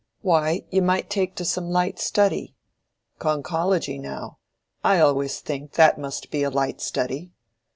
[0.21, 2.55] Why, you might take to some light study:
[3.19, 4.39] conchology, now:
[4.83, 7.33] I always think that must be a light study.